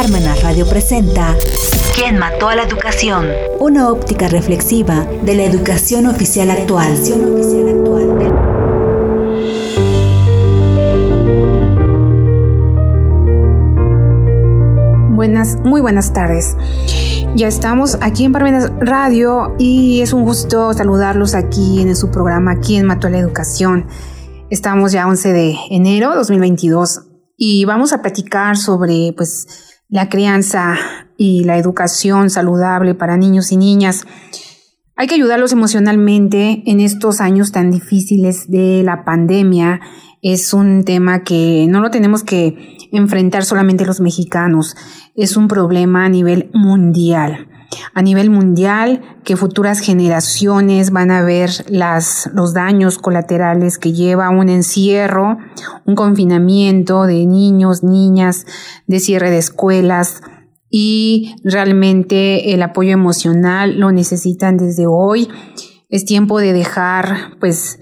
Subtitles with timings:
[0.00, 1.34] Parmenas Radio presenta
[1.96, 3.26] ¿Quién mató a la educación?
[3.58, 6.94] Una óptica reflexiva de la educación oficial actual.
[15.16, 16.56] Buenas, muy buenas tardes.
[17.34, 22.60] Ya estamos aquí en Parmenas Radio y es un gusto saludarlos aquí en su programa
[22.60, 23.88] ¿Quién mató a la educación?
[24.48, 27.00] Estamos ya 11 de enero 2022
[27.36, 30.76] y vamos a platicar sobre pues la crianza
[31.16, 34.04] y la educación saludable para niños y niñas.
[34.96, 39.80] Hay que ayudarlos emocionalmente en estos años tan difíciles de la pandemia.
[40.22, 44.76] Es un tema que no lo tenemos que enfrentar solamente los mexicanos.
[45.14, 47.48] Es un problema a nivel mundial
[47.94, 54.30] a nivel mundial, que futuras generaciones van a ver las, los daños colaterales que lleva
[54.30, 55.38] un encierro,
[55.84, 58.46] un confinamiento de niños, niñas,
[58.86, 60.22] de cierre de escuelas
[60.70, 65.28] y realmente el apoyo emocional lo necesitan desde hoy.
[65.88, 67.80] Es tiempo de dejar pues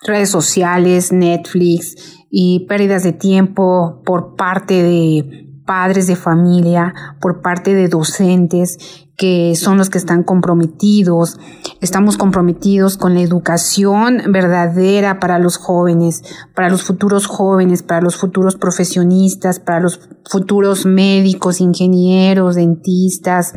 [0.00, 7.74] redes sociales, Netflix y pérdidas de tiempo por parte de padres de familia, por parte
[7.74, 11.38] de docentes que son los que están comprometidos.
[11.80, 16.22] Estamos comprometidos con la educación verdadera para los jóvenes,
[16.54, 23.54] para los futuros jóvenes, para los futuros profesionistas, para los futuros médicos, ingenieros, dentistas,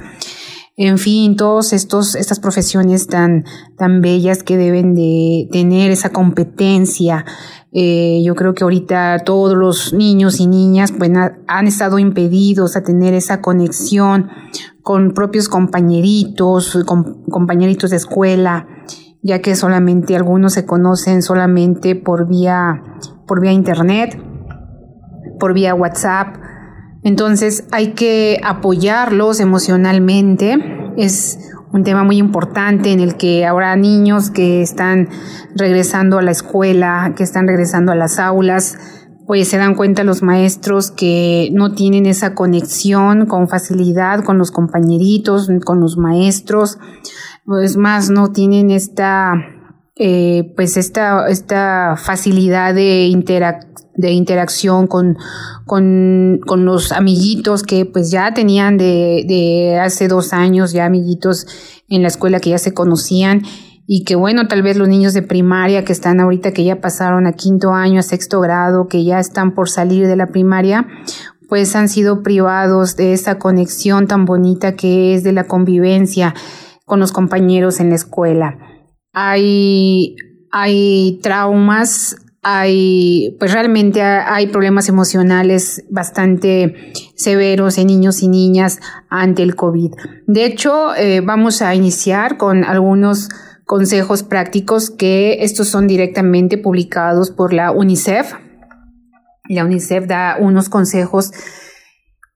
[0.79, 3.45] en fin, todas estas profesiones tan,
[3.79, 7.25] tan bellas que deben de tener esa competencia.
[7.73, 11.11] Eh, yo creo que ahorita todos los niños y niñas pues,
[11.47, 14.29] han estado impedidos a tener esa conexión
[14.81, 18.67] con propios compañeritos, con compañeritos de escuela,
[19.21, 22.83] ya que solamente algunos se conocen solamente por vía,
[23.27, 24.17] por vía internet,
[25.39, 26.37] por vía WhatsApp.
[27.03, 30.57] Entonces hay que apoyarlos emocionalmente.
[30.95, 35.09] Es un tema muy importante en el que ahora niños que están
[35.55, 38.77] regresando a la escuela, que están regresando a las aulas,
[39.27, 44.51] pues se dan cuenta los maestros que no tienen esa conexión con facilidad con los
[44.51, 46.79] compañeritos, con los maestros,
[47.45, 49.33] pues más no tienen esta,
[49.99, 53.11] eh, pues esta, esta facilidad de,
[53.95, 55.17] de interacción con,
[55.65, 61.47] con, con, los amiguitos que pues ya tenían de, de hace dos años, ya amiguitos
[61.89, 63.41] en la escuela que ya se conocían
[63.87, 67.25] y que bueno, tal vez los niños de primaria que están ahorita, que ya pasaron
[67.25, 70.85] a quinto año, a sexto grado, que ya están por salir de la primaria,
[71.47, 76.35] pues han sido privados de esa conexión tan bonita que es de la convivencia
[76.85, 78.66] con los compañeros en la escuela.
[79.19, 80.15] Hay,
[80.51, 88.79] hay traumas, hay, pues realmente hay problemas emocionales bastante severos en niños y niñas
[89.09, 89.93] ante el COVID.
[90.27, 93.29] De hecho, eh, vamos a iniciar con algunos
[93.65, 98.33] consejos prácticos que estos son directamente publicados por la UNICEF.
[99.49, 101.31] La UNICEF da unos consejos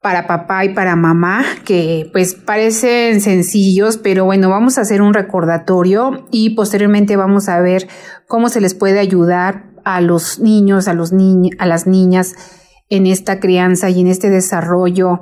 [0.02, 5.14] para papá y para mamá que pues parecen sencillos, pero bueno, vamos a hacer un
[5.14, 7.88] recordatorio y posteriormente vamos a ver
[8.28, 12.34] cómo se les puede ayudar a los niños, a los niños, a las niñas
[12.90, 15.22] en esta crianza y en este desarrollo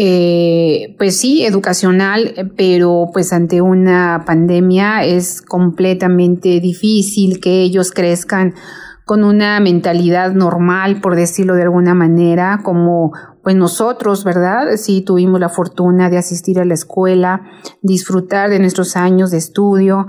[0.00, 8.54] eh, pues sí, educacional, pero pues ante una pandemia es completamente difícil que ellos crezcan
[9.08, 13.12] con una mentalidad normal, por decirlo de alguna manera, como
[13.48, 14.76] pues nosotros, ¿verdad?
[14.76, 17.40] Sí tuvimos la fortuna de asistir a la escuela,
[17.80, 20.06] disfrutar de nuestros años de estudio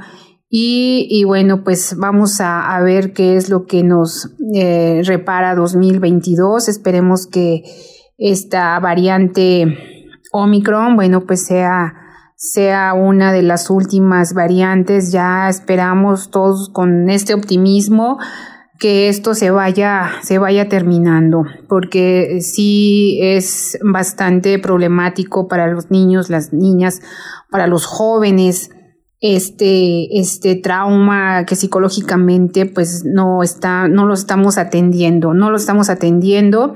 [0.49, 6.67] y, bueno, pues vamos a, a, ver qué es lo que nos eh, repara 2022.
[6.67, 7.63] Esperemos que
[8.17, 9.77] esta variante
[10.33, 11.93] Omicron, bueno, pues sea,
[12.35, 15.13] sea una de las últimas variantes.
[15.13, 18.17] Ya esperamos todos con este optimismo
[18.79, 26.29] que esto se vaya, se vaya terminando, porque sí es bastante problemático para los niños,
[26.29, 27.01] las niñas,
[27.51, 28.71] para los jóvenes,
[29.19, 35.89] este, este trauma que psicológicamente pues no está, no lo estamos atendiendo, no lo estamos
[35.89, 36.75] atendiendo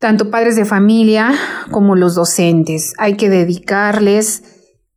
[0.00, 1.30] tanto padres de familia
[1.70, 2.94] como los docentes.
[2.98, 4.42] Hay que dedicarles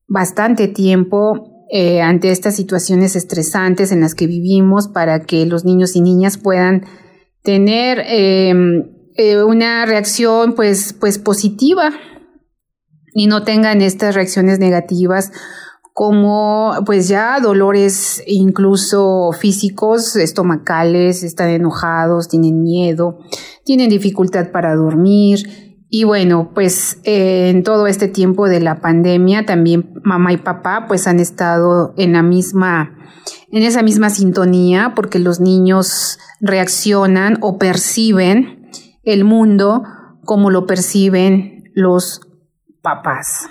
[0.07, 5.95] bastante tiempo eh, ante estas situaciones estresantes en las que vivimos para que los niños
[5.95, 6.85] y niñas puedan
[7.41, 11.89] tener em, eh, una reacción pues, pues positiva
[13.15, 15.31] y no tengan estas reacciones negativas
[15.93, 23.17] como pues ya dolores incluso físicos, estomacales, están enojados, tienen miedo,
[23.65, 29.45] tienen dificultad para dormir Y bueno, pues eh, en todo este tiempo de la pandemia
[29.45, 32.98] también mamá y papá pues han estado en la misma,
[33.51, 38.72] en esa misma sintonía porque los niños reaccionan o perciben
[39.04, 39.84] el mundo
[40.25, 42.22] como lo perciben los
[42.81, 43.50] papás.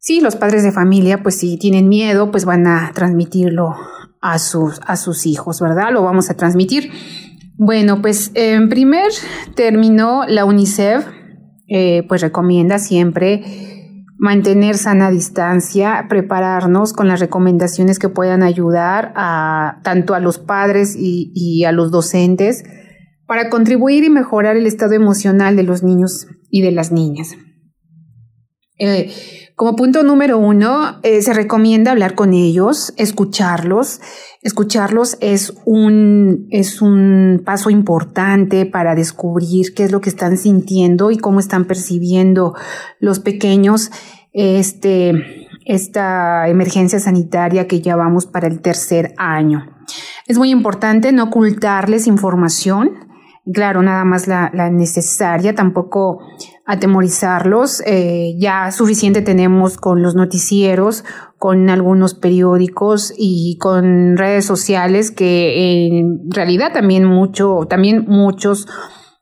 [0.00, 3.76] Sí, los padres de familia, pues si tienen miedo, pues van a transmitirlo
[4.20, 5.92] a sus, a sus hijos, ¿verdad?
[5.92, 6.90] Lo vamos a transmitir.
[7.58, 9.10] Bueno, pues en primer
[9.54, 11.06] término, la UNICEF
[11.68, 13.42] eh, pues recomienda siempre
[14.18, 20.96] mantener sana distancia, prepararnos con las recomendaciones que puedan ayudar a tanto a los padres
[20.98, 22.64] y, a los docentes
[23.26, 27.36] para contribuir y mejorar el estado emocional de los niños y de las niñas.
[28.78, 29.10] Eh,
[29.56, 34.00] como punto número uno, eh, se recomienda hablar con ellos, escucharlos.
[34.42, 41.10] Escucharlos es un, es un paso importante para descubrir qué es lo que están sintiendo
[41.10, 42.54] y cómo están percibiendo
[43.00, 43.90] los pequeños
[44.34, 49.64] este, esta emergencia sanitaria que ya vamos para el tercer año.
[50.26, 52.90] Es muy importante no ocultarles información,
[53.52, 56.20] claro, nada más la, necesaria, tampoco
[56.66, 57.82] atemorizarlos.
[57.86, 61.04] Eh, ya suficiente tenemos con los noticieros,
[61.38, 68.66] con algunos periódicos y con redes sociales que en realidad también mucho, también muchos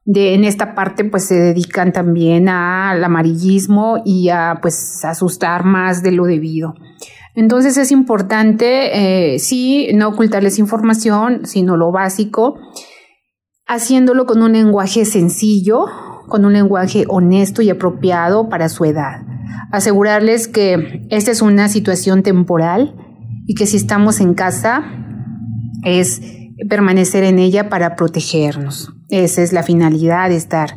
[0.06, 6.02] de en esta parte pues se dedican también al amarillismo y a pues asustar más
[6.02, 6.74] de lo debido.
[7.34, 12.56] Entonces es importante, eh, sí, no ocultarles información, sino lo básico
[13.66, 15.86] haciéndolo con un lenguaje sencillo,
[16.28, 19.22] con un lenguaje honesto y apropiado para su edad.
[19.70, 22.94] Asegurarles que esta es una situación temporal
[23.46, 24.84] y que si estamos en casa
[25.84, 26.22] es
[26.68, 28.92] permanecer en ella para protegernos.
[29.10, 30.76] Esa es la finalidad de estar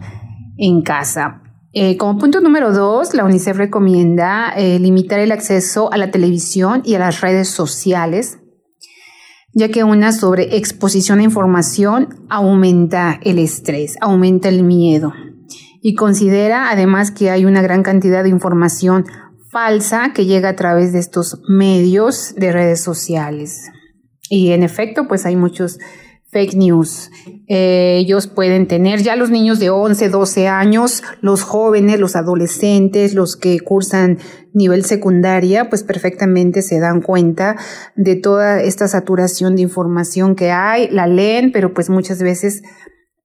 [0.58, 1.42] en casa.
[1.74, 6.82] Eh, como punto número dos, la UNICEF recomienda eh, limitar el acceso a la televisión
[6.84, 8.40] y a las redes sociales
[9.58, 15.14] ya que una sobreexposición a información aumenta el estrés, aumenta el miedo.
[15.82, 19.06] Y considera además que hay una gran cantidad de información
[19.52, 23.70] falsa que llega a través de estos medios de redes sociales.
[24.30, 25.80] Y en efecto, pues hay muchos
[26.30, 27.10] fake news.
[27.48, 33.14] Eh, ellos pueden tener ya los niños de 11, 12 años, los jóvenes, los adolescentes,
[33.14, 34.20] los que cursan
[34.54, 37.56] nivel secundaria, pues perfectamente se dan cuenta
[37.96, 42.64] de toda esta saturación de información que hay, la leen, pero pues muchas veces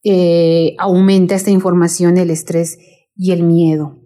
[0.04, 2.78] eh, aumenta esta información el estrés
[3.16, 4.02] y el miedo.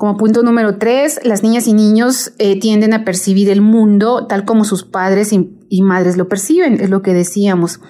[0.00, 4.46] Como punto número tres, las niñas y niños eh, tienden a percibir el mundo tal
[4.46, 7.80] como sus padres y, madres lo perciben, es lo que decíamos.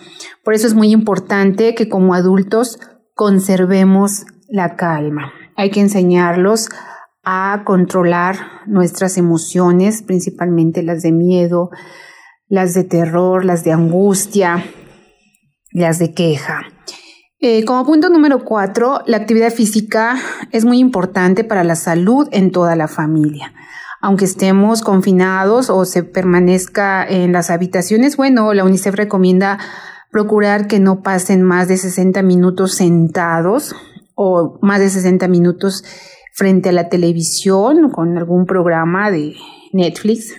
[0.42, 2.80] Por eso es muy importante que como adultos
[3.14, 5.32] conservemos la calma.
[5.54, 6.70] Hay que enseñarlos
[7.22, 11.70] a controlar nuestras emociones, principalmente las de miedo,
[12.48, 14.64] las de terror, las de angustia,
[15.70, 16.62] las de queja.
[17.42, 20.16] Eh, como punto número cuatro, la actividad física
[20.52, 23.54] es muy importante para la salud en toda la familia.
[24.02, 29.58] Aunque estemos confinados o se permanezca en las habitaciones, bueno, la UNICEF recomienda
[30.10, 33.74] procurar que no pasen más de 60 minutos sentados
[34.14, 35.82] o más de 60 minutos
[36.34, 39.34] frente a la televisión con algún programa de
[39.72, 40.34] Netflix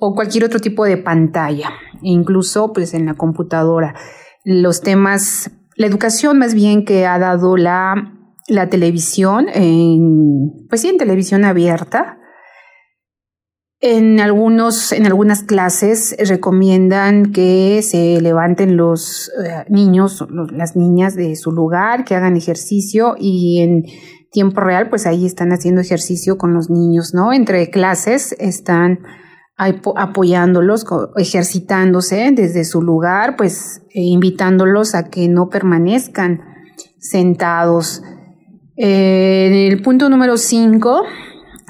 [0.00, 1.70] o cualquier otro tipo de pantalla,
[2.02, 3.94] incluso pues en la computadora.
[4.44, 5.52] Los temas
[5.82, 8.14] la educación más bien que ha dado la,
[8.48, 12.18] la televisión, en, pues sí, en televisión abierta.
[13.80, 21.34] En, algunos, en algunas clases recomiendan que se levanten los eh, niños, las niñas de
[21.34, 23.82] su lugar, que hagan ejercicio y en
[24.30, 27.32] tiempo real, pues ahí están haciendo ejercicio con los niños, ¿no?
[27.32, 29.00] Entre clases están
[29.96, 30.84] apoyándolos,
[31.16, 36.40] ejercitándose desde su lugar, pues e invitándolos a que no permanezcan
[36.98, 38.02] sentados.
[38.76, 41.02] en el punto número 5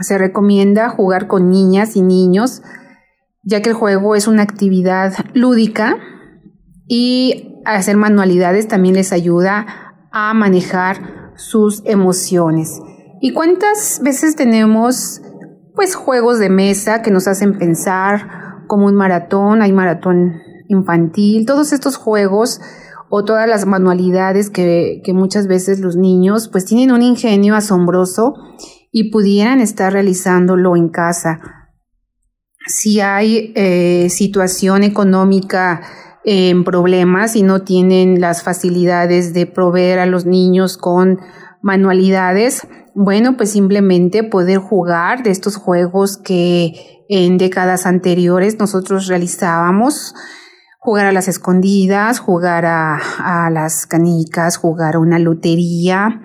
[0.00, 2.62] se recomienda jugar con niñas y niños,
[3.42, 5.98] ya que el juego es una actividad lúdica
[6.86, 9.66] y hacer manualidades también les ayuda
[10.10, 12.80] a manejar sus emociones.
[13.20, 15.22] ¿Y cuántas veces tenemos
[15.74, 21.72] pues juegos de mesa que nos hacen pensar como un maratón, hay maratón infantil, todos
[21.72, 22.60] estos juegos
[23.08, 28.34] o todas las manualidades que, muchas veces los niños pues tienen un ingenio asombroso
[28.90, 31.40] y pudieran estar realizándolo en casa.
[32.66, 35.82] Si hay eh, situación económica
[36.24, 41.18] en problemas y no tienen las facilidades de proveer a los niños con
[41.62, 50.14] manualidades, bueno, pues simplemente poder jugar de estos juegos que en décadas anteriores nosotros realizábamos,
[50.78, 56.20] jugar a las escondidas, jugar a, las canicas, jugar a una lotería,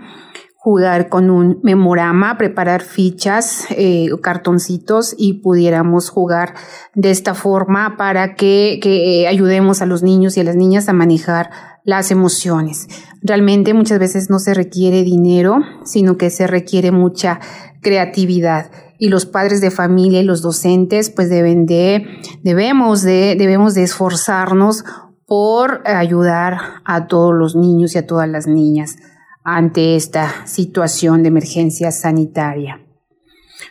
[0.55, 6.55] jugar con un memorama, preparar fichas, eh, cartoncitos y pudiéramos jugar
[6.95, 10.93] de esta forma para que, que, ayudemos a los niños y a las niñas a
[10.93, 11.51] manejar
[11.87, 12.89] las emociones.
[13.21, 17.39] Realmente muchas veces no se requiere dinero, sino que se requiere mucha
[17.81, 22.05] creatividad y los padres de familia y los docentes pues deben de
[22.43, 24.83] debemos de debemos de esforzarnos
[25.25, 28.97] por ayudar a todos los niños y a todas las niñas
[29.45, 32.81] ante esta situación de emergencia sanitaria.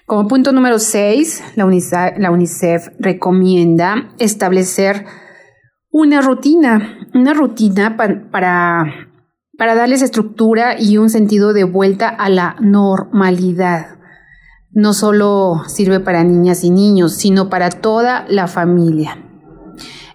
[0.06, 1.66] Como punto número 6, la
[2.16, 5.04] la UNICEF recomienda establecer
[5.98, 8.84] una rutina, una rutina para,
[9.56, 13.96] para darles estructura y un sentido de vuelta a la normalidad.
[14.72, 19.24] No solo sirve para niñas y niños, sino para toda la familia.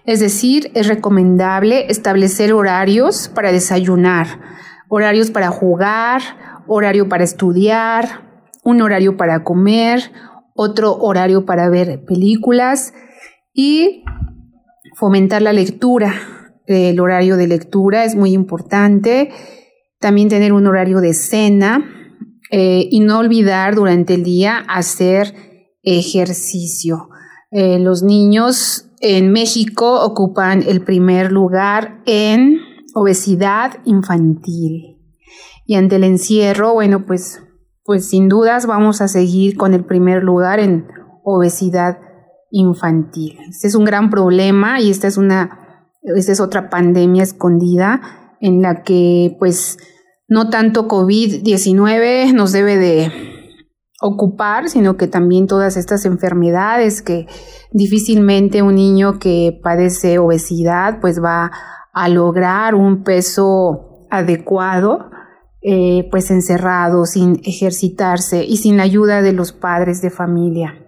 [0.06, 4.28] Es decir, es recomendable establecer horarios para desayunar,
[4.88, 6.22] horarios para jugar,
[6.68, 10.12] horario para estudiar, un horario para comer,
[10.54, 12.94] otro horario para ver películas
[13.52, 14.04] y
[14.94, 16.14] fomentar la lectura.
[16.66, 19.30] El horario de lectura es muy importante.
[19.98, 21.84] También tener un horario de cena
[22.50, 25.34] eh, y no olvidar durante el día hacer
[25.82, 27.08] ejercicio.
[27.50, 32.60] Eh, los niños en México ocupan el primer lugar en
[32.94, 34.98] obesidad infantil.
[35.66, 37.42] Y ante el encierro, bueno, pues,
[37.84, 40.86] pues sin dudas vamos a seguir con el primer lugar en
[41.24, 41.98] obesidad
[42.52, 43.38] infantil.
[43.48, 48.00] Este es un gran problema y esta es una, esta es otra pandemia escondida
[48.40, 49.78] en la que, pues,
[50.28, 53.12] no tanto COVID-19 nos debe de
[54.00, 57.26] ocupar, sino que también todas estas enfermedades que
[57.70, 61.52] difícilmente un niño que padece obesidad pues va
[61.92, 65.10] a lograr un peso adecuado,
[65.62, 70.81] eh, pues encerrado, sin ejercitarse y sin la ayuda de los padres de familia.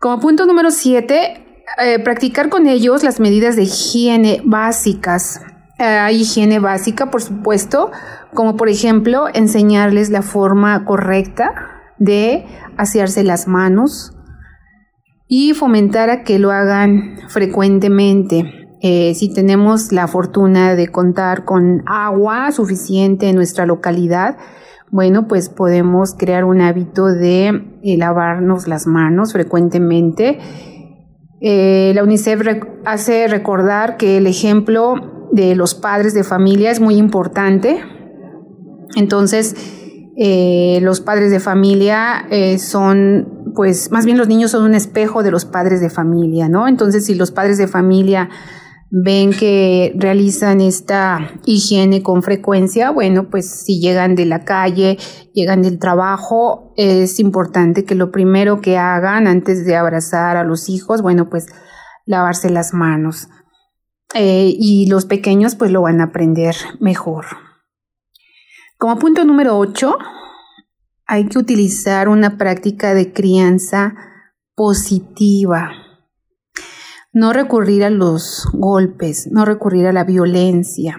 [0.00, 1.44] Como punto número siete,
[1.82, 5.40] eh, practicar con ellos las medidas de higiene básicas.
[5.76, 7.90] Hay higiene básica, por supuesto,
[8.32, 11.52] como por ejemplo enseñarles la forma correcta
[11.98, 14.12] de asearse las manos
[15.26, 18.68] y fomentar a que lo hagan frecuentemente.
[18.80, 24.36] Eh, si tenemos la fortuna de contar con agua suficiente en nuestra localidad,
[24.90, 27.48] bueno, pues podemos crear un hábito de
[27.82, 30.38] eh, lavarnos las manos frecuentemente.
[31.40, 32.42] Eh, la UNICEF
[32.84, 34.94] hace recordar que el ejemplo
[35.32, 37.80] de los padres de familia es muy importante.
[38.96, 39.54] Entonces,
[40.80, 42.26] los padres de familia
[42.58, 46.66] son, pues, más bien los niños son un espejo de los padres de familia, ¿no?
[46.66, 48.28] Entonces, si los padres de familia
[48.90, 54.98] ven que realizan esta higiene con frecuencia, bueno, pues si llegan de la calle,
[55.34, 60.68] llegan del trabajo, es importante que lo primero que hagan antes de abrazar a los
[60.68, 61.46] hijos, bueno, pues
[62.06, 63.28] lavarse las manos.
[64.14, 67.26] Eh, y los pequeños pues lo van a aprender mejor.
[68.78, 69.98] Como punto número 8,
[71.04, 73.94] hay que utilizar una práctica de crianza
[74.54, 75.87] positiva
[77.18, 80.96] no recurrir a los golpes, no recurrir a la violencia,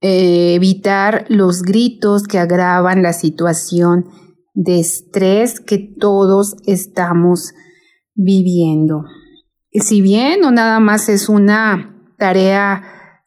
[0.00, 4.06] eh, evitar los gritos que agravan la situación
[4.54, 7.54] de estrés que todos estamos
[8.14, 9.04] viviendo.
[9.72, 12.82] Si bien no nada más es una tarea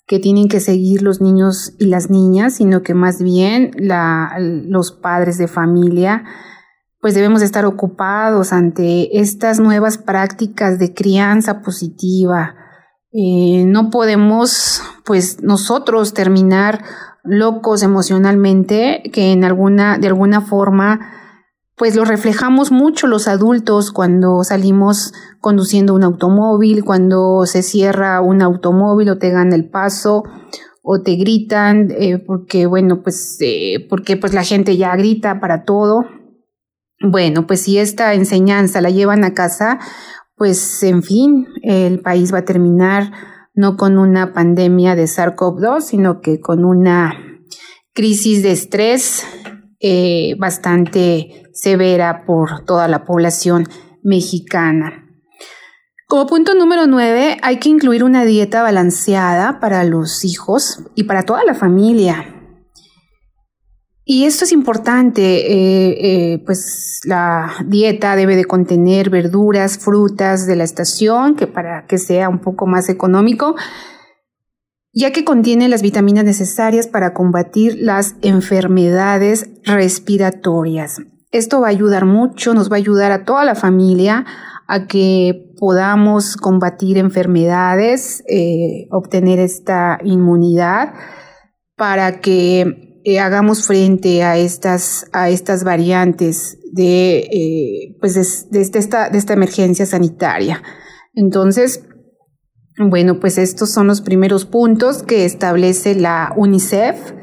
[0.06, 5.38] que tienen que seguir los niños y las niñas, sino que más bien los padres
[5.38, 6.26] de familia
[7.00, 12.56] pues debemos estar ocupados ante estas nuevas prácticas de crianza positiva.
[13.12, 16.84] Eh, no podemos, pues nosotros terminar
[17.24, 21.00] locos emocionalmente, que en alguna, de alguna forma,
[21.76, 28.42] pues lo reflejamos mucho los adultos cuando salimos conduciendo un automóvil, cuando se cierra un
[28.42, 30.24] automóvil o te gana el paso
[30.82, 35.66] o te gritan, eh, porque bueno, pues, eh, porque pues la gente ya grita para
[35.66, 36.06] todo.
[37.00, 39.80] Bueno, pues si esta enseñanza la llevan a casa,
[40.36, 43.12] pues en fin, el país va a terminar
[43.54, 47.14] no con una pandemia de SARS-CoV-2, sino que con una
[47.94, 49.26] crisis de estrés
[49.80, 53.68] eh, bastante severa por toda la población
[54.04, 55.06] mexicana.
[56.08, 61.24] Como punto número nueve, hay que incluir una dieta balanceada para los hijos y para
[61.24, 62.37] toda la familia.
[64.10, 70.56] Y esto es importante, eh, eh, pues la dieta debe de contener verduras, frutas de
[70.56, 73.58] la estación, que para que sea un poco más económico,
[74.94, 81.02] ya que contiene las vitaminas necesarias para combatir las enfermedades respiratorias.
[81.32, 84.26] Esto va a ayudar mucho, nos va a ayudar a toda la familia
[84.70, 90.94] a que podamos combatir enfermedades, eh, obtener esta inmunidad
[91.76, 99.10] para que eh, hagamos frente a estas, a estas variantes de, eh, pues de, esta,
[99.10, 100.62] de esta emergencia sanitaria.
[101.14, 101.86] Entonces,
[102.78, 107.14] bueno, pues estos son los primeros puntos que establece la UNICEF.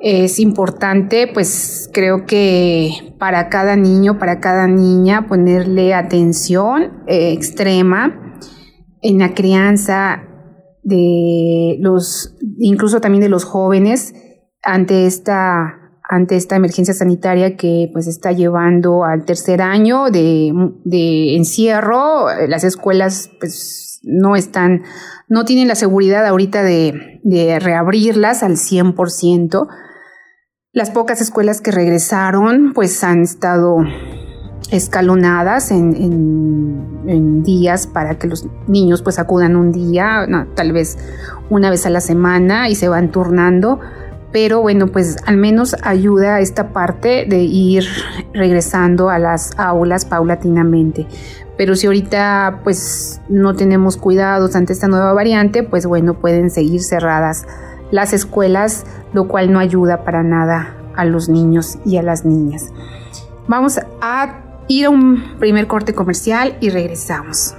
[0.00, 8.40] Es importante, pues creo que para cada niño, para cada niña, ponerle atención eh, extrema
[9.02, 10.24] en la crianza
[10.82, 14.12] de los, incluso también de los jóvenes,
[14.66, 20.52] ante esta ante esta emergencia sanitaria que pues está llevando al tercer año de,
[20.84, 24.84] de encierro, las escuelas pues no están,
[25.28, 29.66] no tienen la seguridad ahorita de, de reabrirlas al 100%.
[30.72, 33.78] Las pocas escuelas que regresaron pues han estado
[34.70, 40.98] escalonadas en, días para que los niños pues acudan un día, tal vez
[41.50, 43.78] una vez a la semana y se van turnando
[44.36, 47.84] pero bueno, pues al menos ayuda a esta parte de ir
[48.34, 51.06] regresando a las aulas paulatinamente.
[51.56, 56.82] Pero si ahorita pues no tenemos cuidados ante esta nueva variante, pues bueno, pueden seguir
[56.82, 57.46] cerradas
[57.90, 62.74] las escuelas, lo cual no ayuda para nada a los niños y a las niñas.
[63.48, 67.54] Vamos a ir a un primer corte comercial y regresamos.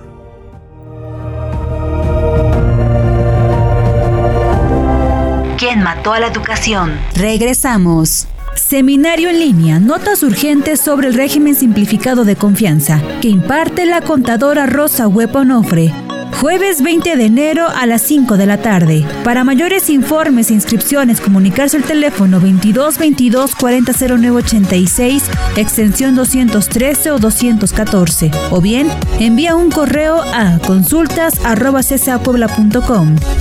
[5.67, 6.97] ¿Quién mató a la educación?
[7.13, 8.25] Regresamos.
[8.55, 14.65] Seminario en línea, notas urgentes sobre el régimen simplificado de confianza, que imparte la contadora
[14.65, 15.93] Rosa Huepa Onofre
[16.33, 19.05] Jueves 20 de enero a las 5 de la tarde.
[19.23, 23.91] Para mayores informes e inscripciones, comunicarse al teléfono 22 22 40
[24.35, 25.23] 86,
[25.55, 28.31] extensión 213 o 214.
[28.51, 28.87] O bien,
[29.19, 31.39] envía un correo a consultas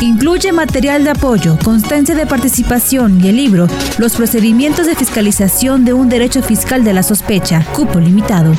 [0.01, 3.67] Incluye material de apoyo, constancia de participación y el libro
[3.99, 8.55] Los procedimientos de fiscalización de un derecho fiscal de la sospecha, cupo limitado.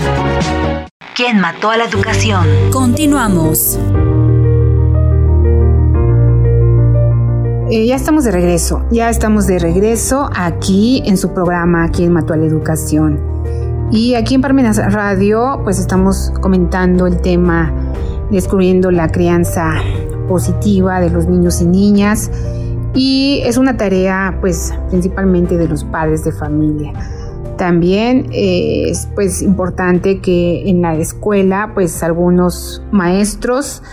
[1.15, 2.45] ¿Quién mató a la educación?
[2.71, 3.79] Continuamos.
[7.69, 12.31] Eh, ya estamos de regreso, ya estamos de regreso aquí en su programa Quien mató
[12.31, 13.19] a la educación.
[13.91, 17.73] Y aquí en Parmenas Radio, pues estamos comentando el tema,
[18.31, 19.73] descubriendo la crianza
[20.29, 22.31] positiva de los niños y niñas.
[22.93, 26.93] Y es una tarea, pues, principalmente de los padres de familia.
[27.57, 33.83] También eh, es, pues, importante que en la escuela, pues, algunos maestros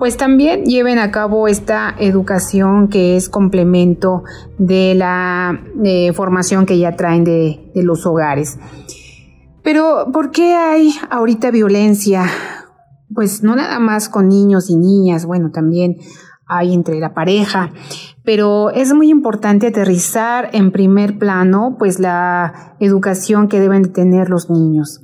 [0.00, 4.24] pues también lleven a cabo esta educación que es complemento
[4.56, 8.58] de la eh, formación que ya traen de, los hogares.
[9.62, 12.24] Pero, ¿por qué hay ahorita violencia?
[13.14, 15.98] Pues no nada más con niños y niñas, bueno, también
[16.46, 17.70] hay entre la pareja,
[18.24, 24.48] pero es muy importante aterrizar en primer plano pues la educación que deben tener los
[24.48, 25.02] niños.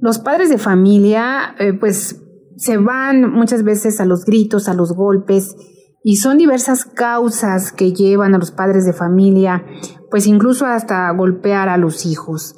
[0.00, 2.22] Los padres de familia eh, pues
[2.62, 5.56] se van muchas veces a los gritos, a los golpes,
[6.04, 9.64] y son diversas causas que llevan a los padres de familia,
[10.12, 12.54] pues incluso hasta golpear a los hijos.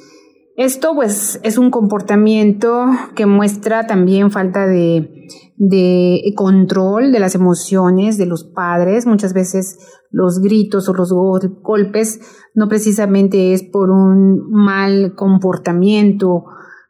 [0.57, 2.87] Esto pues es un comportamiento
[3.17, 9.07] que muestra también falta de, de control de las emociones de los padres.
[9.07, 9.79] Muchas veces
[10.11, 12.21] los gritos o los golpes
[12.55, 16.45] no precisamente es por un mal comportamiento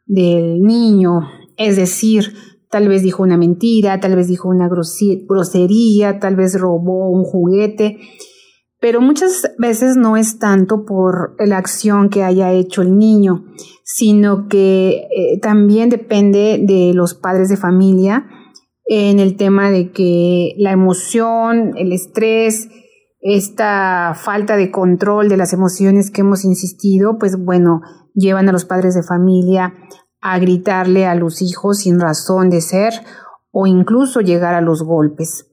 [0.05, 1.21] del niño,
[1.57, 2.33] es decir,
[2.69, 7.99] Tal vez dijo una mentira, tal vez dijo una grosería, tal vez robó un juguete,
[8.79, 13.45] pero muchas veces no es tanto por la acción que haya hecho el niño,
[13.83, 18.27] sino que eh, también depende de los padres de familia
[18.85, 22.69] en el tema de que la emoción, el estrés,
[23.21, 27.81] esta falta de control de las emociones que hemos insistido, pues bueno,
[28.13, 29.73] llevan a los padres de familia
[30.27, 32.93] a gritarle a los hijos sin razón de ser
[33.51, 35.45] o incluso llegar a los golpes.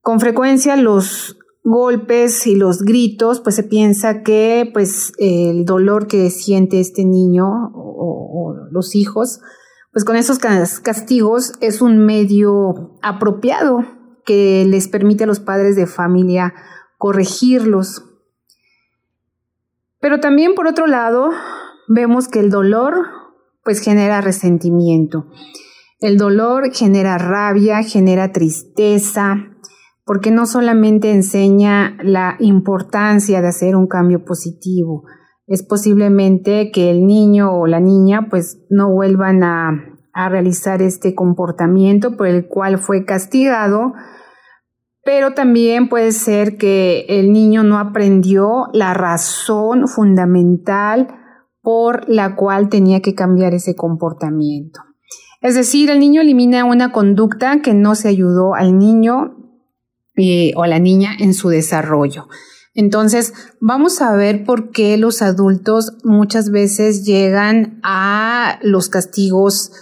[0.00, 6.30] Con frecuencia los golpes y los gritos, pues se piensa que pues el dolor que
[6.30, 9.40] siente este niño o, los hijos,
[9.92, 13.84] pues con esos castigos es un medio apropiado
[14.24, 16.54] que les permite a los padres de familia
[16.96, 18.04] corregirlos
[19.98, 21.30] Pero también por otro lado,
[21.88, 23.19] vemos que el dolor
[23.64, 25.26] pues genera resentimiento.
[26.00, 29.36] El dolor genera rabia, genera tristeza,
[30.04, 35.04] porque no solamente enseña la importancia de hacer un cambio positivo,
[35.50, 39.86] es posiblemente que el niño o la niña pues no vuelvan a,
[40.28, 43.94] realizar este comportamiento por el cual fue castigado,
[45.02, 51.19] pero también puede ser que el niño no aprendió la razón fundamental
[51.62, 54.80] por la cual tenía que cambiar ese comportamiento.
[55.40, 59.36] Es decir, el niño elimina una conducta que no se ayudó al niño
[60.16, 62.28] eh, o a la niña en su desarrollo.
[62.74, 69.72] Entonces, vamos a ver por qué los adultos muchas veces llegan a los castigos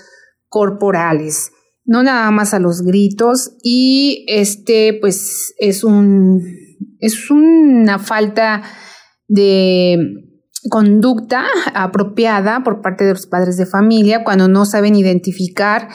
[0.48, 1.50] corporales,
[1.84, 6.42] no nada más a los gritos y este pues es un
[7.00, 8.62] es una falta
[9.26, 9.98] de
[10.70, 11.44] conducta
[11.74, 15.88] apropiada por parte de los padres de familia cuando no saben identificar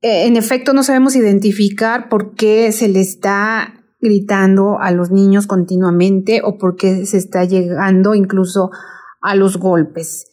[0.00, 5.48] eh, en efecto no sabemos identificar por qué se le está gritando a los niños
[5.48, 8.70] continuamente o porque se está llegando incluso
[9.20, 10.26] a los golpes.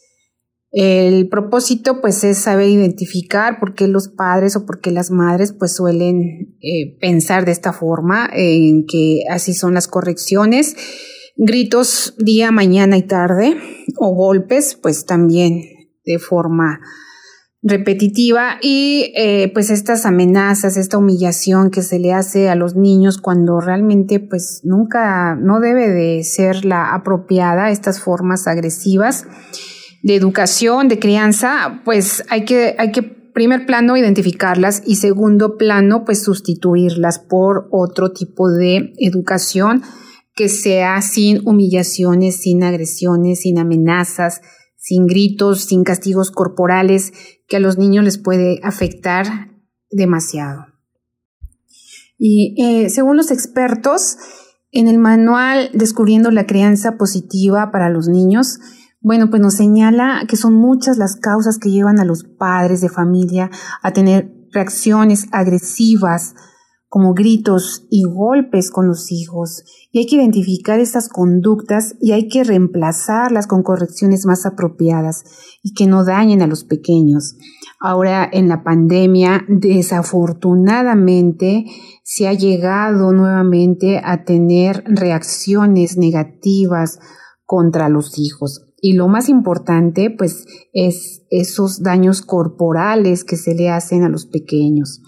[0.69, 5.51] El propósito pues es saber identificar por qué los padres o por qué las madres
[5.57, 10.75] pues suelen eh, pensar de esta forma, en que así son las correcciones,
[11.35, 13.57] gritos día, mañana y tarde
[13.97, 15.63] o golpes pues también
[16.05, 16.79] de forma
[17.65, 18.57] repetitiva.
[18.61, 23.59] Y eh, pues estas amenazas, esta humillación que se le hace a los niños cuando
[23.59, 29.25] realmente pues nunca, no debe de ser la apropiada, estas formas agresivas
[30.03, 36.05] de educación, de crianza, pues hay que, hay que primer plano identificarlas y segundo plano
[36.05, 39.81] pues sustituirlas por otro tipo de educación
[40.35, 44.41] que sea sin humillaciones, sin agresiones, sin amenazas,
[44.75, 47.13] sin gritos, sin castigos corporales,
[47.47, 49.25] que a los niños les puede afectar
[49.89, 50.65] demasiado.
[52.17, 54.17] Y eh, según los expertos,
[54.71, 58.59] en el manual Descubriendo la crianza positiva para los niños,
[58.99, 62.89] bueno, pues nos señala que son muchas las causas que llevan a los padres de
[62.89, 66.33] familia a tener reacciones agresivas,
[66.95, 69.65] como gritos y golpes con los hijos.
[69.91, 75.25] Y hay que identificar estas conductas y hay que reemplazarlas con correcciones más apropiadas
[75.61, 77.35] y que no dañen a los pequeños.
[77.81, 81.65] Ahora en la pandemia, desafortunadamente,
[82.01, 86.99] se ha llegado nuevamente a tener reacciones negativas
[87.43, 88.64] contra los hijos.
[88.81, 94.25] Y lo más importante, pues, es esos daños corporales que se le hacen a los
[94.25, 95.01] pequeños.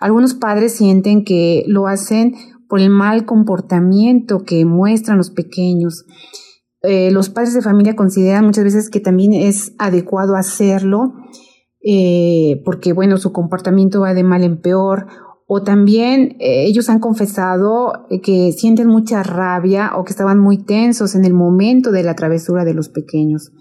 [0.00, 2.34] Algunos padres sienten que lo hacen
[2.68, 6.04] por el mal comportamiento que muestran los pequeños.
[6.82, 11.14] Eh, los padres de familia consideran muchas veces que también es adecuado hacerlo
[11.88, 15.06] eh, porque, bueno, su comportamiento va de mal en peor.
[15.46, 21.14] O también eh, ellos han confesado que sienten mucha rabia o que estaban muy tensos
[21.14, 23.52] en el momento de la travesura de los pequeños.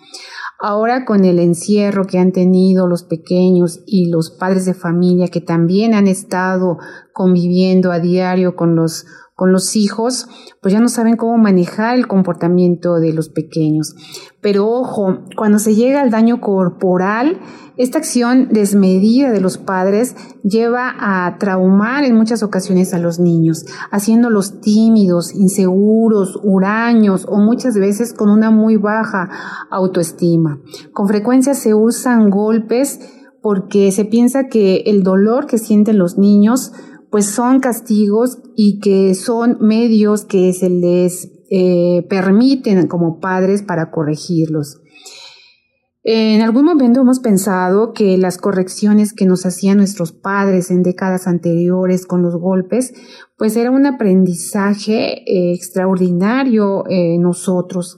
[0.59, 5.41] Ahora con el encierro que han tenido los pequeños y los padres de familia que
[5.41, 6.77] también han estado
[7.13, 10.27] conviviendo a diario con los con los hijos,
[10.61, 13.93] pues ya no saben cómo manejar el comportamiento de los pequeños.
[14.41, 17.41] Pero ojo, cuando se llega al daño corporal,
[17.75, 23.65] esta acción desmedida de los padres lleva a traumar en muchas ocasiones a los niños,
[23.91, 29.29] haciéndolos tímidos, inseguros, huraños o muchas veces con una muy baja
[29.69, 30.61] autoestima.
[30.93, 33.01] Con frecuencia se usan golpes
[33.41, 36.71] porque se piensa que el dolor que sienten los niños
[37.15, 43.89] pues son castigos y que son medios que se les eh, permiten como padres para
[43.89, 44.81] corregirlos.
[46.03, 51.25] En algún momento hemos pensado que las correcciones que nos hacían nuestros padres en décadas
[51.25, 52.93] anteriores con los golpes,
[53.37, 57.97] pues era un aprendizaje eh, extraordinario en nosotros.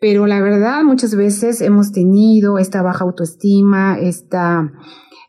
[0.00, 4.72] Pero la verdad, muchas veces hemos tenido esta baja autoestima, esta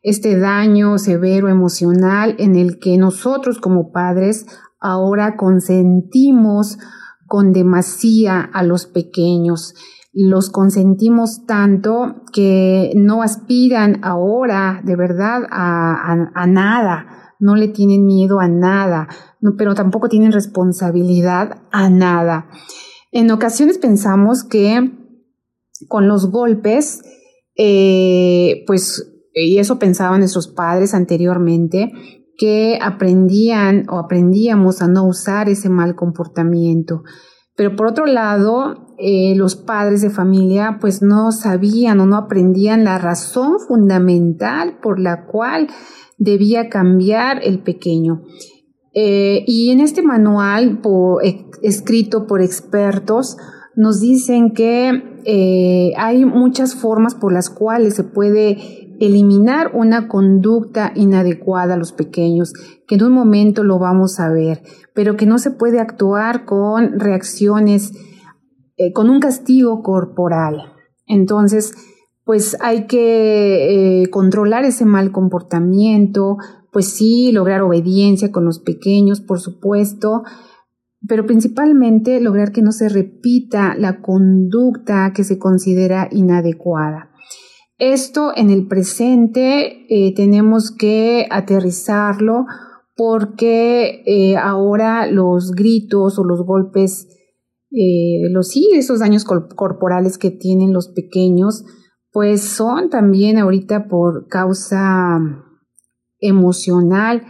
[0.02, 4.46] este daño severo emocional en el que nosotros como padres
[4.80, 6.78] ahora consentimos
[7.28, 9.76] con demasía a los pequeños.
[10.12, 18.40] Los consentimos tanto que no aspiran ahora de verdad a, nada, no le tienen miedo
[18.40, 19.08] a nada,
[19.58, 22.50] pero tampoco tienen responsabilidad a nada.
[23.12, 24.92] En ocasiones pensamos que
[25.88, 27.02] con los golpes,
[27.56, 31.92] eh, pues y eso pensaban nuestros padres anteriormente,
[32.38, 37.04] que aprendían o aprendíamos a no usar ese mal comportamiento.
[37.56, 42.84] Pero por otro lado, eh, los padres de familia pues no sabían o no aprendían
[42.84, 45.68] la razón fundamental por la cual
[46.18, 48.24] debía cambiar el pequeño.
[48.94, 50.82] Eh, y en este manual
[51.62, 53.38] escrito por expertos
[53.76, 60.92] nos dicen que eh, hay muchas formas por las cuales se puede eliminar una conducta
[60.96, 62.54] inadecuada a los pequeños,
[62.88, 64.62] que en un momento lo vamos a ver,
[64.94, 67.94] pero que no se puede actuar con reacciones,
[68.78, 70.74] eh, con un castigo corporal.
[71.08, 71.74] Entonces,
[72.26, 76.38] pues hay que eh, controlar ese mal comportamiento,
[76.72, 80.22] pues sí, lograr obediencia con los pequeños, por supuesto,
[81.08, 87.11] pero principalmente lograr que no se repita la conducta que se considera inadecuada.
[87.82, 92.46] Esto en el presente eh, tenemos que aterrizarlo
[92.96, 97.08] porque eh, ahora los gritos o los golpes,
[97.72, 101.66] eh, los sí, esos daños corporales que tienen los pequeños,
[102.12, 105.18] pues son también ahorita por causa
[106.20, 107.24] emocional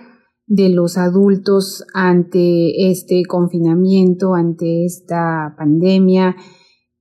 [0.47, 6.35] de los adultos ante este confinamiento, ante esta pandemia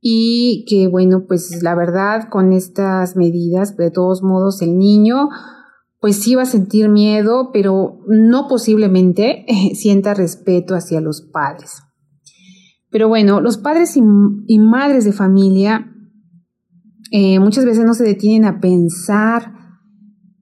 [0.00, 5.28] y que bueno, pues la verdad con estas medidas, de todos modos el niño
[6.00, 11.82] pues sí va a sentir miedo, pero no posiblemente sienta respeto hacia los padres.
[12.90, 15.94] Pero bueno, los padres y, madres de familia
[17.12, 19.52] eh, muchas veces no se detienen a pensar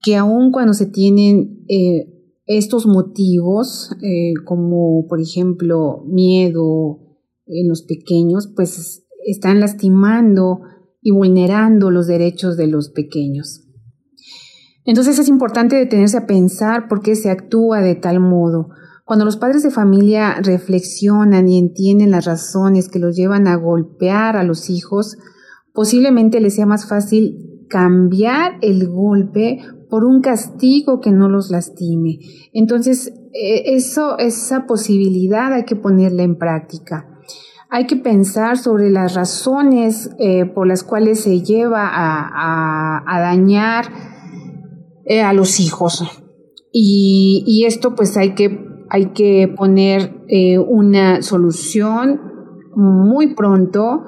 [0.00, 2.06] que aun cuando se tienen eh,
[2.46, 7.00] estos motivos, eh, como por ejemplo miedo
[7.46, 10.60] en los pequeños, pues están lastimando
[11.02, 13.64] y vulnerando los derechos de los pequeños.
[14.84, 18.70] Entonces es importante detenerse a pensar por qué se actúa de tal modo.
[19.04, 24.36] Cuando los padres de familia reflexionan y entienden las razones que los llevan a golpear
[24.36, 25.16] a los hijos,
[25.72, 29.60] posiblemente les sea más fácil cambiar el golpe
[29.90, 32.18] por un castigo que no los lastime.
[32.52, 37.07] Entonces, e, eso, esa posibilidad hay que ponerla en práctica
[37.70, 43.86] hay que pensar sobre las razones eh, por las cuales se lleva a, dañar
[45.04, 46.04] eh, a los hijos.
[46.72, 52.20] Y, esto pues hay que, hay que poner eh, una solución
[52.74, 54.04] muy pronto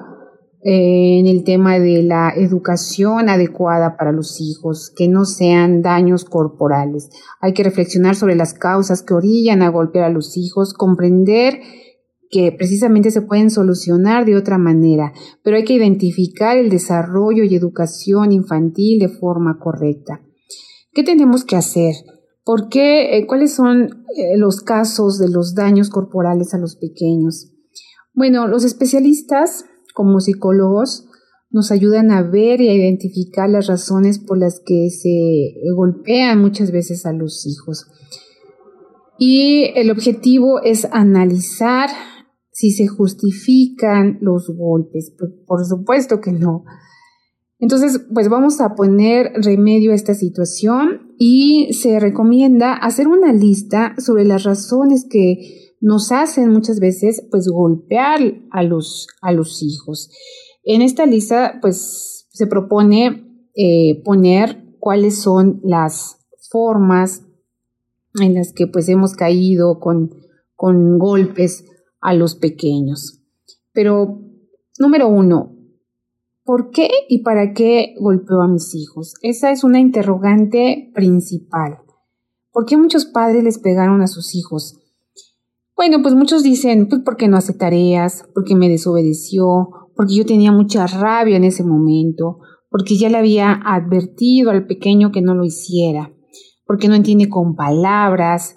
[0.62, 7.08] en el tema de la educación adecuada para los hijos, que no sean daños corporales.
[7.40, 11.60] Hay que reflexionar sobre las causas que orillan a golpear a los hijos, comprender
[12.30, 15.12] que precisamente se pueden solucionar de otra manera,
[15.42, 20.22] pero hay que identificar el desarrollo y educación infantil de forma correcta.
[20.92, 21.94] ¿Qué tenemos que hacer?
[22.44, 23.16] ¿Por qué?
[23.16, 27.50] Eh, ¿Cuáles son eh, los casos de los daños corporales a los pequeños?
[28.14, 29.64] Bueno, los especialistas,
[29.94, 31.06] como psicólogos,
[31.50, 36.70] nos ayudan a ver y a identificar las razones por las que se golpean muchas
[36.70, 37.86] veces a los hijos.
[39.18, 41.90] Y el objetivo es analizar
[42.60, 45.14] si se justifican los golpes.
[45.18, 46.64] Por, por, supuesto que no.
[47.58, 53.94] Entonces, pues vamos a poner remedio a esta situación y se recomienda hacer una lista
[53.96, 58.20] sobre las razones que nos hacen muchas veces pues golpear
[58.50, 60.10] a los, a los hijos.
[60.62, 66.18] En esta lista pues se propone eh, poner cuáles son las
[66.50, 67.22] formas
[68.20, 70.10] en las que pues hemos caído con,
[70.56, 71.64] con golpes
[72.00, 73.22] a los pequeños.
[73.72, 74.20] Pero,
[74.78, 75.56] número uno,
[76.44, 79.14] ¿por qué y para qué golpeó a mis hijos?
[79.22, 81.78] Esa es una interrogante principal.
[82.52, 84.76] ¿Por qué muchos padres les pegaron a sus hijos?
[85.76, 90.52] Bueno, pues muchos dicen, pues porque no hace tareas, porque me desobedeció, porque yo tenía
[90.52, 95.44] mucha rabia en ese momento, porque ya le había advertido al pequeño que no lo
[95.44, 96.12] hiciera,
[96.66, 98.56] porque no entiende con palabras,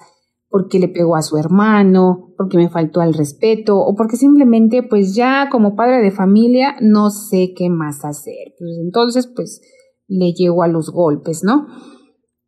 [0.53, 5.15] porque le pegó a su hermano, porque me faltó al respeto o porque simplemente pues
[5.15, 8.53] ya como padre de familia no sé qué más hacer.
[8.59, 9.61] Pues entonces pues
[10.07, 11.65] le llego a los golpes, ¿no?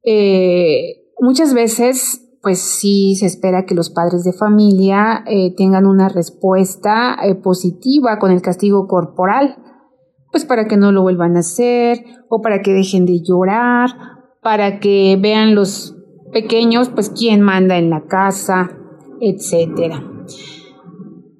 [0.03, 6.07] Eh, muchas veces pues sí se espera que los padres de familia eh, tengan una
[6.07, 9.55] respuesta eh, positiva con el castigo corporal,
[10.31, 13.89] pues para que no lo vuelvan a hacer o para que dejen de llorar,
[14.43, 15.94] para que vean los
[16.35, 18.77] pequeños, pues quién manda en la casa,
[19.21, 20.03] etcétera.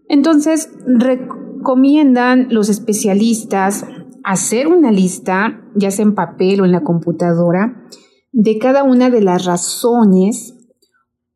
[0.08, 3.86] Entonces, recomiendan los especialistas
[4.24, 7.90] hacer una lista, ya sea en papel o en la computadora,
[8.32, 10.56] de cada una de las razones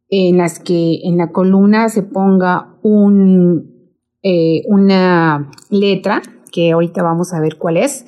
[0.08, 3.94] en las que en la columna se ponga un,
[4.24, 8.06] eh, una letra, que ahorita vamos a ver cuál es,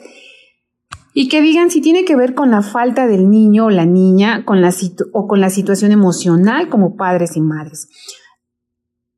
[1.14, 4.46] y que digan si tiene que ver con la falta del niño o la niña
[4.46, 4.74] con la
[5.14, 7.90] o con la situación emocional como padres y madres.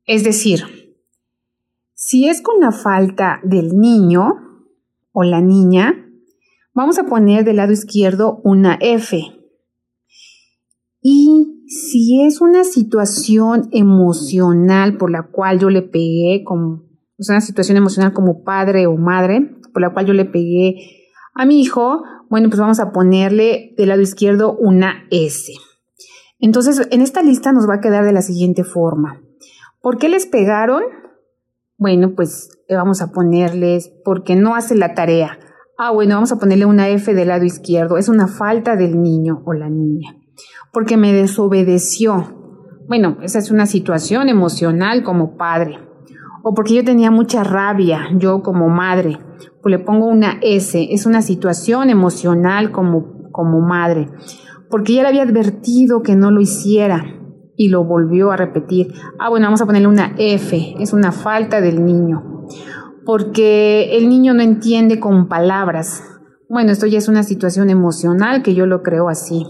[0.06, 0.64] Es decir,
[1.94, 4.34] si es con la falta del niño
[5.12, 5.94] o la niña,
[6.74, 9.22] vamos a poner del lado izquierdo una F.
[11.00, 16.82] Y si es una situación emocional por la cual yo le pegué, como,
[17.16, 21.03] una situación emocional como padre o madre, por la cual yo le pegué
[21.34, 25.52] a mi hijo, bueno, pues vamos a ponerle del lado izquierdo una S.
[26.38, 29.20] Entonces, en esta lista nos va a quedar de la siguiente forma.
[29.80, 30.82] ¿Por qué les pegaron?
[31.76, 35.38] Bueno, pues eh, vamos a ponerles porque no hace la tarea.
[35.76, 37.98] Ah, bueno, vamos a ponerle una F del lado izquierdo.
[37.98, 40.16] Es una falta del niño o la niña.
[40.72, 42.78] Porque me desobedeció.
[42.86, 45.78] Bueno, esa es una situación emocional como padre.
[46.44, 49.18] O porque yo tenía mucha rabia, yo como madre
[49.64, 54.10] pues le pongo una S, es una situación emocional como, como madre,
[54.68, 57.02] porque ya le había advertido que no lo hiciera
[57.56, 58.92] y lo volvió a repetir.
[59.18, 62.46] Ah, bueno, vamos a ponerle una F, es una falta del niño,
[63.06, 66.02] porque el niño no entiende con palabras.
[66.50, 69.46] Bueno, esto ya es una situación emocional que yo lo creo así,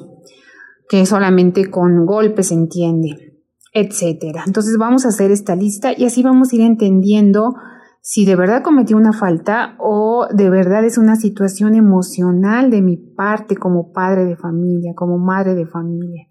[0.89, 3.34] que solamente con golpes entiende,
[3.75, 4.45] etcétera.
[4.47, 7.55] Entonces vamos a hacer esta lista y así vamos a ir entendiendo
[8.01, 12.97] si de verdad cometí una falta o de verdad es una situación emocional de mi
[12.97, 16.29] parte como padre de familia, como madre de familia.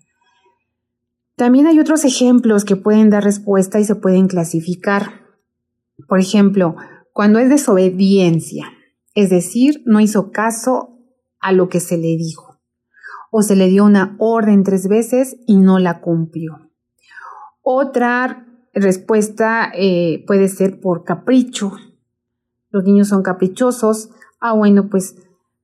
[1.35, 5.23] También hay otros ejemplos que pueden dar respuesta y se pueden clasificar.
[6.07, 6.75] Por ejemplo,
[7.11, 8.67] cuando es desobediencia,
[9.15, 10.99] es decir, no hizo caso
[11.39, 12.61] a lo que se le dijo,
[13.31, 16.72] o se le dio una orden tres veces y no la cumplió.
[17.63, 21.71] Otra respuesta eh, puede ser por capricho.
[22.69, 24.09] Los niños son caprichosos.
[24.41, 25.15] Ah, bueno, pues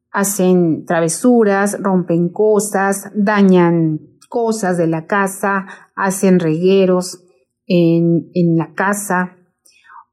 [0.09, 7.23] hacen travesuras, rompen cosas, dañan cosas de la casa, hacen regueros
[7.67, 9.35] en, en la casa.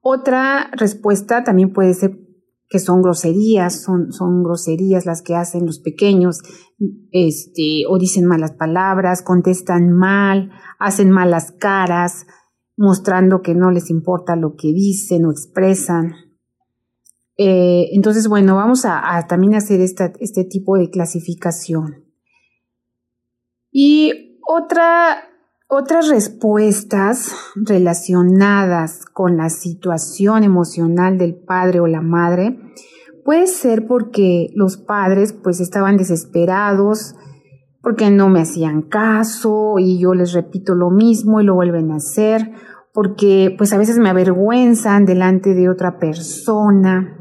[0.01, 2.26] Otra respuesta también puede ser
[2.69, 6.41] que son groserías, son, son groserías las que hacen los pequeños,
[7.13, 12.27] este, o dicen malas palabras, contestan mal, hacen malas caras,
[12.77, 16.15] mostrando que no les importa lo que dicen o expresan.
[17.39, 22.07] Eh, entonces, bueno, vamos a, también hacer este tipo de clasificación.
[23.71, 25.19] Y otra,
[25.69, 32.59] otras respuestas relacionadas con la situación emocional del padre o la madre
[33.25, 37.17] puede ser porque los padres pues estaban desesperados,
[37.83, 41.97] porque no me hacían caso y yo les repito lo mismo y lo vuelven a
[41.97, 42.53] hacer,
[42.93, 47.19] porque pues a veces me avergüenzan delante de otra persona.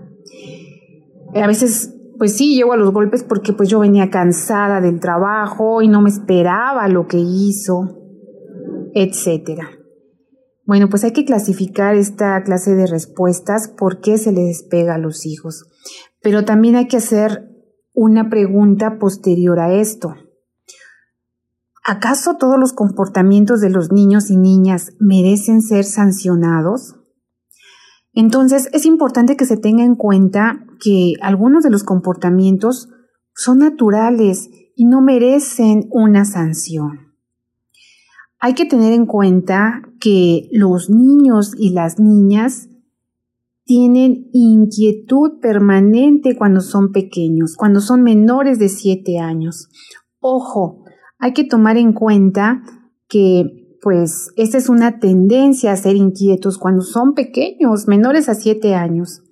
[1.33, 5.81] A veces pues sí, llego a los golpes porque pues yo venía cansada del trabajo
[5.81, 8.04] y no me esperaba lo que hizo,
[8.95, 9.69] etcétera.
[10.65, 14.97] Bueno, pues hay que clasificar esta clase de respuestas, por qué se les pega a
[14.97, 15.65] los hijos.
[16.23, 17.51] Pero también hay que hacer
[17.93, 20.15] una pregunta posterior a esto.
[21.85, 26.95] ¿Acaso todos los comportamientos de los niños y niñas merecen ser sancionados?
[28.13, 32.89] Entonces es importante que se tenga en cuenta que algunos de los comportamientos
[33.35, 37.04] son naturales y no merecen una sanción.
[38.45, 42.69] Hay que tener en cuenta que los niños y las niñas
[43.63, 49.67] tienen inquietud permanente cuando son pequeños, cuando son menores de 7 años.
[50.19, 50.83] Ojo,
[51.17, 52.61] hay que tomar en cuenta
[53.09, 58.75] que pues esta es una tendencia a ser inquietos cuando son pequeños, menores a 7
[58.75, 59.23] años.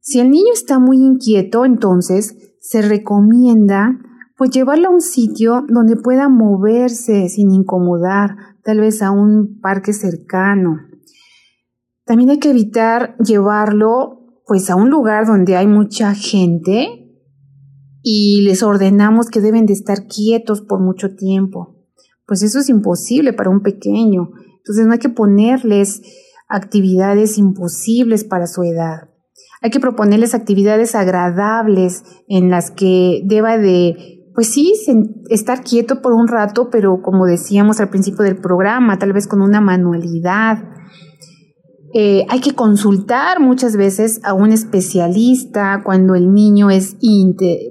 [0.00, 3.98] Si el niño está muy inquieto, entonces se recomienda
[4.36, 9.92] pues llevarlo a un sitio donde pueda moverse sin incomodar, tal vez a un parque
[9.92, 10.80] cercano.
[12.04, 17.06] También hay que evitar llevarlo pues a un lugar donde hay mucha gente
[18.02, 21.74] y les ordenamos que deben de estar quietos por mucho tiempo.
[22.26, 24.30] Pues eso es imposible para un pequeño.
[24.58, 26.02] Entonces no hay que ponerles
[26.48, 29.10] actividades imposibles para su edad.
[29.62, 34.74] Hay que proponerles actividades agradables en las que deba de, pues sí,
[35.30, 39.40] estar quieto por un rato, pero como decíamos al principio del programa, tal vez con
[39.40, 40.62] una manualidad,
[41.94, 46.98] eh, hay que consultar muchas veces a un especialista cuando el niño es,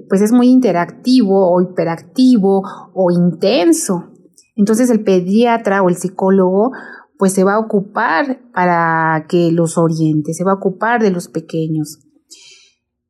[0.08, 4.10] pues es muy interactivo o hiperactivo o intenso.
[4.56, 6.72] Entonces el pediatra o el psicólogo
[7.16, 11.28] pues se va a ocupar para que los oriente, se va a ocupar de los
[11.28, 12.00] pequeños.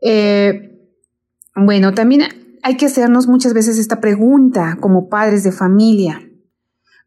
[0.02, 0.76] Eh,
[1.54, 2.22] bueno, también
[2.66, 6.28] hay que hacernos muchas veces esta pregunta como padres de familia.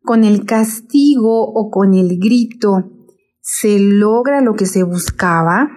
[0.02, 2.94] ¿Con el castigo o con el grito
[3.42, 5.68] se logra lo que se buscaba?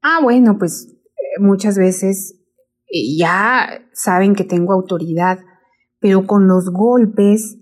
[0.00, 2.40] Ah, bueno, pues eh, muchas veces
[2.86, 5.40] eh, ya saben que tengo autoridad,
[6.00, 7.58] pero con los golpes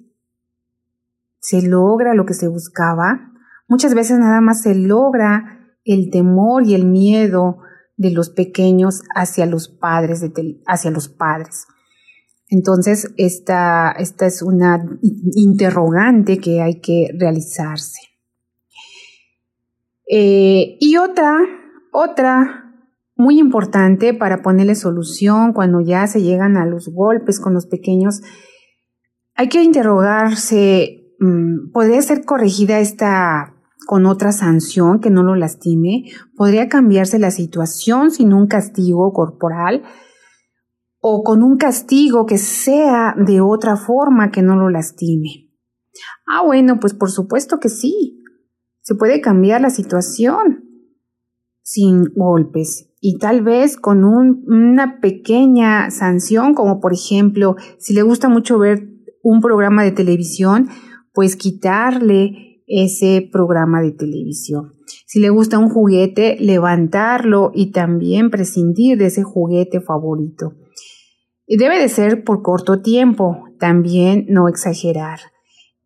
[1.40, 3.32] se logra lo que se buscaba.
[3.66, 7.59] Muchas veces nada más se logra el temor y el miedo
[7.97, 10.24] de los pequeños hacia los padres,
[10.66, 11.66] hacia los padres.
[12.49, 14.84] Entonces, esta, esta es una
[15.34, 18.01] interrogante que hay que realizarse.
[20.07, 21.38] Eh, y otra,
[21.93, 22.62] otra
[23.16, 28.20] muy importante para ponerle solución cuando ya se llegan a los golpes con los pequeños,
[29.34, 33.51] hay que interrogarse, mm, ¿podría ser corregida esta
[33.87, 36.05] con otra sanción que no lo lastime?
[36.37, 39.83] ¿Podría cambiarse la situación sin un castigo corporal?
[41.01, 45.51] ¿O con un castigo que sea de otra forma que no lo lastime?
[46.26, 48.22] Ah, bueno, pues por supuesto que sí.
[48.80, 50.64] Se puede cambiar la situación
[51.62, 58.28] sin golpes y tal vez con una pequeña sanción, como por ejemplo, si le gusta
[58.28, 58.89] mucho ver
[59.22, 60.68] un programa de televisión,
[61.12, 64.74] pues quitarle ese programa de televisión.
[65.06, 70.54] Si le gusta un juguete, levantarlo y también prescindir de ese juguete favorito.
[71.46, 75.20] Debe de ser por corto tiempo, también no exagerar.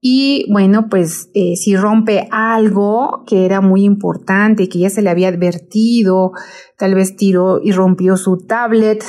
[0.00, 5.10] Y bueno, pues eh, si rompe algo que era muy importante, que ya se le
[5.10, 6.30] había advertido,
[6.78, 9.04] tal vez tiró y rompió su tablet,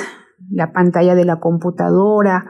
[0.50, 2.46] la pantalla de la computadora,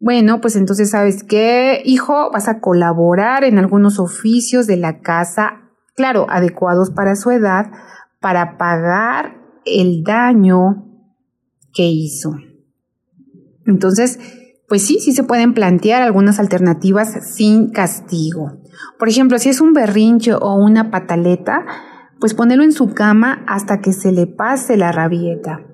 [0.00, 2.30] bueno, pues entonces, ¿sabes qué, hijo?
[2.32, 7.66] Vas a colaborar en algunos oficios de la casa, claro, adecuados para su edad,
[8.20, 10.86] para pagar el daño
[11.74, 12.36] que hizo.
[13.66, 14.20] Entonces,
[14.68, 18.60] pues sí, sí se pueden plantear algunas alternativas sin castigo.
[18.98, 21.66] Por ejemplo, si es un berrinche o una pataleta,
[22.20, 25.67] pues ponerlo en su cama hasta que se le pase la rabieta.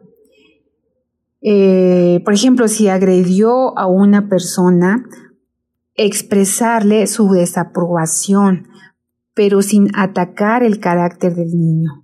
[1.47, 5.05] Eh, por ejemplo, si agredió a una persona,
[5.95, 8.68] expresarle su desaprobación,
[9.34, 12.03] pero sin atacar el carácter del niño.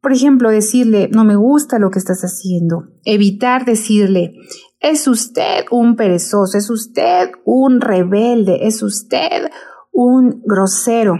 [0.00, 2.84] Por ejemplo, decirle, no me gusta lo que estás haciendo.
[3.04, 4.34] Evitar decirle,
[4.78, 9.50] es usted un perezoso, es usted un rebelde, es usted
[9.90, 11.16] un grosero.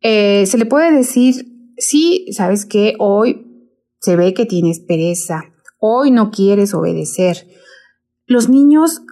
[0.00, 1.46] Eh, se le puede decir,
[1.76, 5.53] sí, sabes que hoy se ve que tienes pereza,
[5.86, 7.46] Hoy no quieres obedecer.
[8.26, 9.02] Los niños,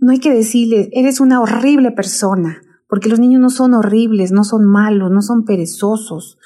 [0.00, 4.42] no hay que decirles, eres una horrible persona, porque los niños no son horribles, no
[4.42, 6.36] son malos, no son perezosos.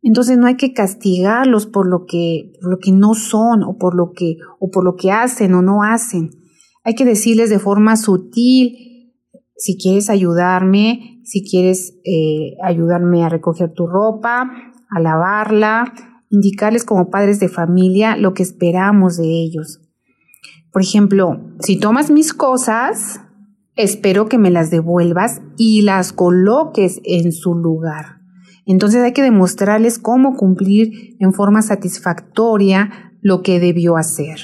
[0.00, 3.94] Entonces no hay que castigarlos por lo que, por lo que no son o por
[3.94, 6.30] lo que, o por lo que hacen o no hacen.
[6.82, 9.12] Hay que decirles de forma sutil,
[9.54, 14.50] si quieres ayudarme, si quieres eh, ayudarme a recoger tu ropa,
[14.88, 15.92] a lavarla,
[16.30, 19.80] indicarles como padres de familia lo que esperamos de ellos.
[20.72, 23.20] Por ejemplo, si tomas mis cosas,
[23.76, 28.20] espero que me las devuelvas y las coloques en su lugar.
[28.64, 34.38] Entonces hay que demostrarles cómo cumplir en forma satisfactoria lo que debió hacer.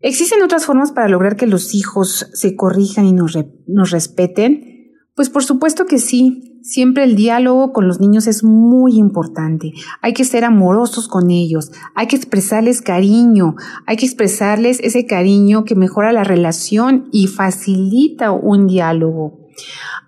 [0.00, 3.36] ¿Existen otras formas para lograr que los hijos se corrijan y nos,
[3.66, 4.75] nos respeten?
[5.16, 6.52] Pues por supuesto que sí.
[6.62, 9.72] Siempre el diálogo con los niños es muy importante.
[10.02, 13.54] Hay que ser amorosos con ellos, hay que expresarles cariño,
[13.86, 19.46] hay que expresarles ese cariño que mejora la relación y facilita un diálogo.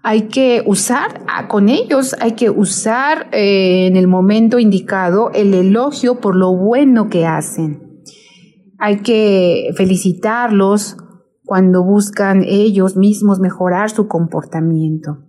[0.03, 6.21] Hay que usar con ellos, hay que usar eh, en el momento indicado el elogio
[6.21, 8.03] por lo bueno que hacen.
[8.81, 10.97] Hay que felicitarlos
[11.49, 15.25] cuando buscan ellos mismos mejorar su comportamiento.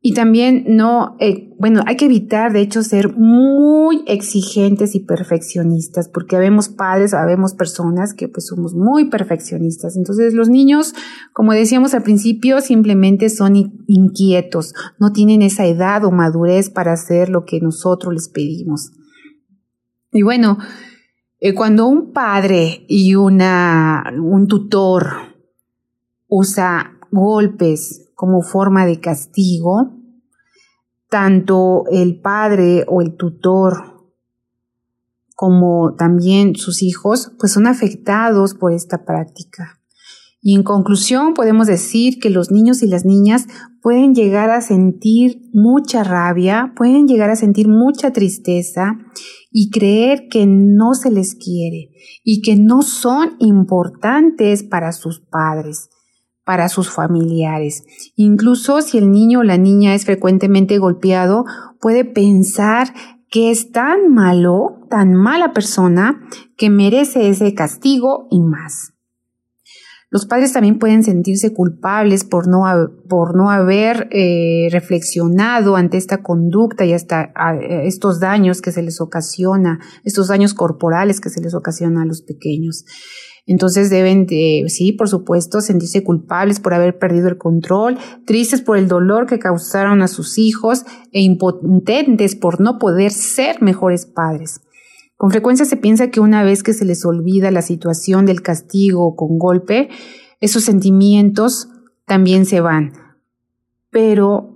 [0.00, 6.08] Y también no, eh, bueno, hay que evitar, de hecho, ser muy exigentes y perfeccionistas,
[6.08, 9.96] porque habemos padres, habemos personas que pues somos muy perfeccionistas.
[9.96, 10.94] Entonces los niños,
[11.32, 13.56] como decíamos al principio, simplemente son
[13.88, 18.92] inquietos, no tienen esa edad o madurez para hacer lo que nosotros les pedimos.
[20.12, 20.58] Y bueno,
[21.40, 25.31] eh, cuando un padre y una, un tutor
[26.34, 29.90] usa golpes, como forma de castigo,
[31.10, 33.92] tanto el padre o el tutor
[35.36, 39.80] como también sus hijos, pues son afectados por esta práctica.
[40.40, 43.46] Y en conclusión, podemos decir que los niños y las niñas
[43.82, 48.96] pueden llegar a sentir mucha rabia, pueden llegar a sentir mucha tristeza
[49.50, 51.90] y creer que no se les quiere
[52.24, 55.90] y que no son importantes para sus padres,
[56.44, 57.84] para sus familiares.
[58.16, 61.44] Incluso si el niño o la niña es frecuentemente golpeado,
[61.80, 62.92] puede pensar
[63.30, 66.20] que es tan malo, tan mala persona,
[66.56, 68.92] que merece ese castigo y más.
[70.12, 72.64] Los padres también pueden sentirse culpables por no,
[73.08, 77.32] por no haber eh, reflexionado ante esta conducta y hasta
[77.84, 82.20] estos daños que se les ocasiona, estos daños corporales que se les ocasiona a los
[82.20, 82.84] pequeños.
[83.44, 88.76] Entonces deben de, sí, por supuesto, sentirse culpables por haber perdido el control, tristes por
[88.76, 94.60] el dolor que causaron a sus hijos e impotentes por no poder ser mejores padres.
[95.16, 99.16] Con frecuencia se piensa que una vez que se les olvida la situación del castigo
[99.16, 99.88] con golpe,
[100.40, 101.68] esos sentimientos
[102.06, 102.92] también se van.
[103.90, 104.54] Pero,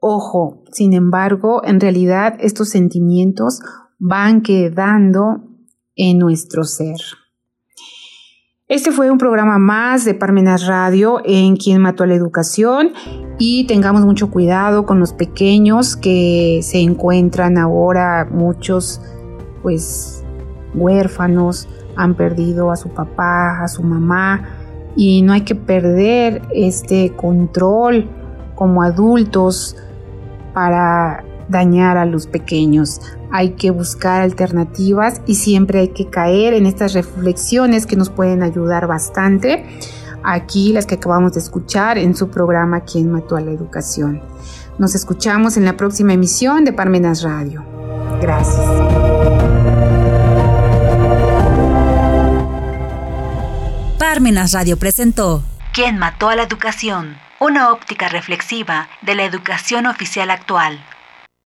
[0.00, 3.60] ojo, sin embargo, en realidad estos sentimientos
[3.98, 5.48] van quedando
[5.96, 6.96] en nuestro ser.
[8.72, 12.92] Este fue un programa más de Parmenas Radio en Quien Mató a la Educación
[13.38, 18.26] y tengamos mucho cuidado con los pequeños que se encuentran ahora.
[18.30, 19.02] Muchos
[19.60, 20.24] pues
[20.72, 24.48] huérfanos, han perdido a su papá, a su mamá
[24.96, 28.08] y no hay que perder este control
[28.54, 29.76] como adultos
[30.54, 33.00] para dañar a los pequeños.
[33.30, 38.42] Hay que buscar alternativas y siempre hay que caer en estas reflexiones que nos pueden
[38.42, 39.64] ayudar bastante.
[40.24, 44.22] Aquí las que acabamos de escuchar en su programa Quién mató a la educación.
[44.78, 47.64] Nos escuchamos en la próxima emisión de Parmenas Radio.
[48.20, 48.66] Gracias.
[53.98, 57.16] Parmenas Radio presentó ¿Quién mató a la educación?
[57.40, 60.78] Una óptica reflexiva de la educación oficial actual.